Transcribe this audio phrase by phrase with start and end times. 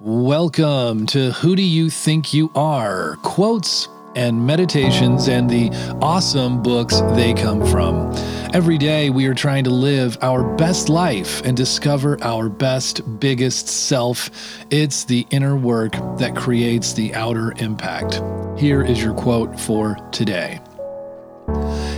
[0.00, 3.16] Welcome to Who Do You Think You Are?
[3.24, 8.12] Quotes and meditations and the awesome books they come from.
[8.54, 13.66] Every day, we are trying to live our best life and discover our best, biggest
[13.66, 14.30] self.
[14.70, 18.22] It's the inner work that creates the outer impact.
[18.56, 20.60] Here is your quote for today.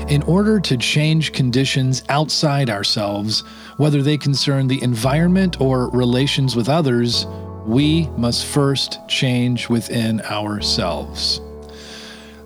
[0.09, 3.41] In order to change conditions outside ourselves,
[3.77, 7.27] whether they concern the environment or relations with others,
[7.67, 11.41] we must first change within ourselves.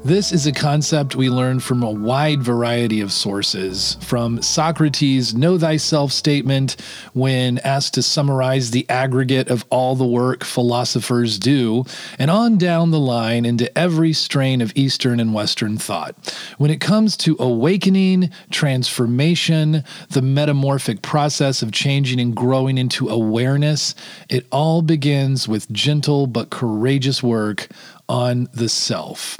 [0.04, 5.58] This is a concept we learn from a wide variety of sources, from Socrates' Know
[5.58, 6.76] Thyself statement
[7.14, 11.86] when asked to summarize the aggregate of all the work philosophers do,
[12.18, 16.14] and on down the line into every strain of Eastern and Western thought.
[16.58, 23.94] When it comes to awakening, transformation, the metamorphic process of changing and growing into awareness,
[24.28, 27.68] it all begins with gentle but courageous work
[28.06, 29.38] on the self.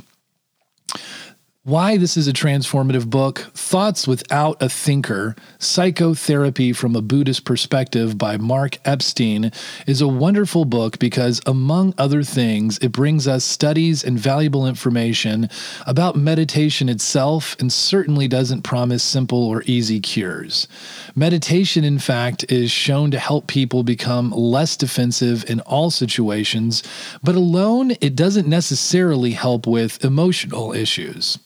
[1.67, 8.19] Why this is a transformative book Thoughts Without a Thinker Psychotherapy from a Buddhist Perspective
[8.19, 9.51] by Mark Epstein
[9.87, 15.49] is a wonderful book because, among other things, it brings us studies and valuable information
[15.87, 20.69] about meditation itself and certainly doesn't promise simple or easy cures.
[21.17, 26.83] Meditation, in fact, is shown to help people become less defensive in all situations,
[27.23, 31.39] but alone, it doesn't necessarily help with emotional issues.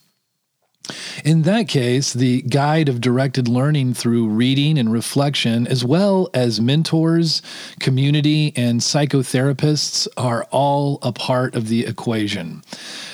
[1.25, 6.61] In that case, the guide of directed learning through reading and reflection, as well as
[6.61, 7.43] mentors,
[7.81, 12.63] community, and psychotherapists, are all a part of the equation.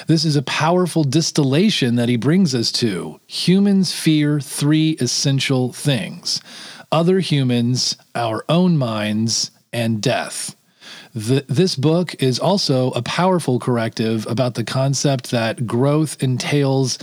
[0.06, 3.20] This is a powerful distillation that he brings us to.
[3.26, 6.40] Humans fear three essential things
[6.92, 10.54] other humans, our own minds, and death.
[11.14, 16.98] The, this book is also a powerful corrective about the concept that growth entails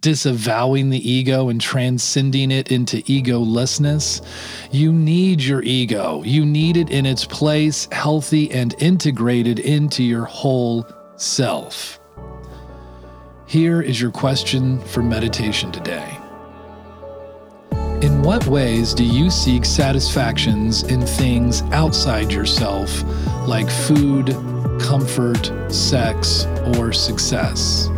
[0.00, 4.24] disavowing the ego and transcending it into egolessness.
[4.70, 10.24] You need your ego, you need it in its place, healthy and integrated into your
[10.24, 10.86] whole
[11.16, 11.98] self.
[13.46, 16.18] Here is your question for meditation today.
[18.02, 23.02] In what ways do you seek satisfactions in things outside yourself,
[23.48, 24.26] like food,
[24.78, 26.44] comfort, sex,
[26.76, 27.88] or success?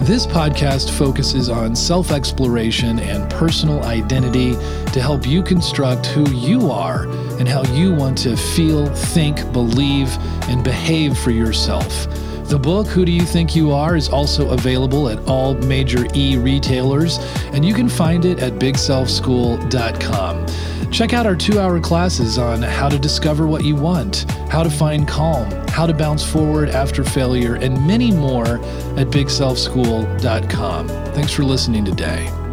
[0.00, 4.52] This podcast focuses on self exploration and personal identity
[4.92, 10.14] to help you construct who you are and how you want to feel, think, believe,
[10.50, 12.06] and behave for yourself
[12.48, 16.36] the book, Who Do You Think You Are, is also available at all major e
[16.36, 17.18] retailers,
[17.52, 20.46] and you can find it at bigselfschool.com.
[20.90, 24.70] Check out our two hour classes on how to discover what you want, how to
[24.70, 28.58] find calm, how to bounce forward after failure, and many more
[28.96, 30.88] at bigselfschool.com.
[30.88, 32.45] Thanks for listening today.